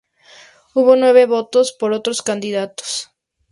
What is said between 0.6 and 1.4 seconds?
Hubo nueve